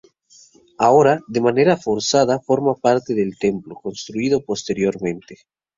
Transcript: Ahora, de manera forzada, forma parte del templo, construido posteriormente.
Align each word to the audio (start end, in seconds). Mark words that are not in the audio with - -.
Ahora, 0.87 1.13
de 1.33 1.41
manera 1.47 1.77
forzada, 1.85 2.39
forma 2.47 2.73
parte 2.85 3.11
del 3.19 3.37
templo, 3.45 3.75
construido 3.85 4.43
posteriormente. 4.49 5.33